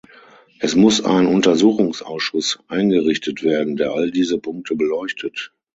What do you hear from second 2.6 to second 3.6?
eingerichtet